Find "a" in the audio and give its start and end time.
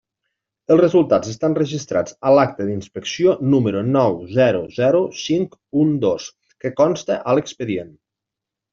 2.29-2.31, 7.31-7.41